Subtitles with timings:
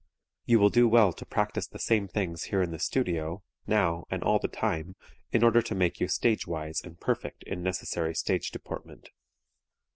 [0.47, 4.23] You will do well to practice the same things here in the studio, now and
[4.23, 4.95] all the time,
[5.31, 9.09] in order to make you stage wise and perfect in necessary stage deportment.